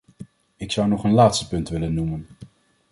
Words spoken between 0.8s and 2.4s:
nog een laatste punt willen noemen.